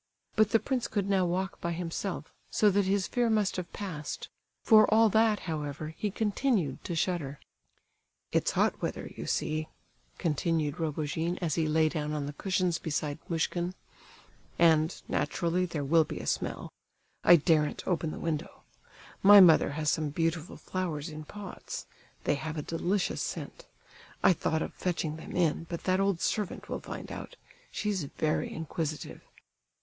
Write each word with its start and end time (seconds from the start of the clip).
But 0.35 0.49
the 0.49 0.59
prince 0.59 0.87
could 0.87 1.07
now 1.07 1.25
walk 1.27 1.61
by 1.61 1.73
himself, 1.73 2.33
so 2.49 2.71
that 2.71 2.85
his 2.85 3.07
fear 3.07 3.29
must 3.29 3.55
have 3.57 3.71
passed; 3.71 4.29
for 4.63 4.91
all 4.91 5.09
that, 5.09 5.41
however, 5.41 5.89
he 5.95 6.09
continued 6.09 6.83
to 6.85 6.95
shudder. 6.95 7.39
"It's 8.31 8.53
hot 8.53 8.81
weather, 8.81 9.11
you 9.15 9.27
see," 9.27 9.67
continued 10.17 10.79
Rogojin, 10.79 11.37
as 11.37 11.53
he 11.53 11.67
lay 11.67 11.87
down 11.87 12.13
on 12.13 12.25
the 12.25 12.33
cushions 12.33 12.79
beside 12.79 13.19
Muishkin, 13.29 13.75
"and, 14.57 14.99
naturally, 15.07 15.67
there 15.67 15.83
will 15.85 16.03
be 16.03 16.17
a 16.19 16.25
smell. 16.25 16.71
I 17.23 17.35
daren't 17.35 17.85
open 17.87 18.09
the 18.09 18.17
window. 18.17 18.63
My 19.21 19.39
mother 19.39 19.73
has 19.73 19.91
some 19.91 20.09
beautiful 20.09 20.57
flowers 20.57 21.09
in 21.09 21.25
pots; 21.25 21.85
they 22.23 22.33
have 22.33 22.57
a 22.57 22.63
delicious 22.63 23.21
scent; 23.21 23.67
I 24.23 24.33
thought 24.33 24.63
of 24.63 24.73
fetching 24.73 25.17
them 25.17 25.35
in, 25.35 25.67
but 25.69 25.83
that 25.83 25.99
old 25.99 26.21
servant 26.21 26.69
will 26.69 26.79
find 26.79 27.11
out, 27.11 27.35
she's 27.69 28.03
very 28.05 28.51
inquisitive." 28.51 29.21